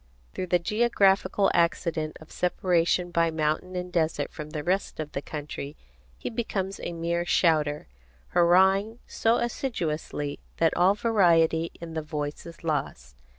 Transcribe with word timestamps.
Through 0.33 0.47
the 0.47 0.57
geographical 0.57 1.51
accident 1.53 2.17
of 2.19 2.31
separation 2.31 3.11
by 3.11 3.29
mountain 3.29 3.75
and 3.75 3.93
desert 3.93 4.31
from 4.33 4.49
the 4.49 4.63
rest 4.63 4.99
of 4.99 5.11
the 5.11 5.21
country, 5.21 5.77
he 6.17 6.31
becomes 6.31 6.79
a 6.81 6.91
mere 6.91 7.23
shouter, 7.23 7.85
hurrahing 8.29 8.97
so 9.05 9.35
assiduously 9.35 10.39
that 10.57 10.75
all 10.75 10.95
variety 10.95 11.69
in 11.79 11.93
the 11.93 12.01
voice 12.01 12.47
is 12.47 12.63
lost. 12.63 13.15